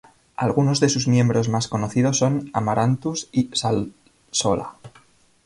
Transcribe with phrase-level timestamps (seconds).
[0.35, 4.73] Algunos de sus miembros más conocidos son "Amaranthus" y "Salsola".